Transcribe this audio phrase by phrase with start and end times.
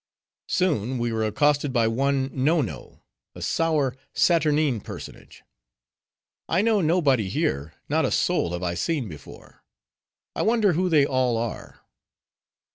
[0.47, 3.01] Soon we were accosted by one Nonno,
[3.35, 5.43] a sour, saturnine personage.
[6.49, 9.63] "I know nobody here; not a soul have I seen before;
[10.35, 11.81] I wonder who they all are."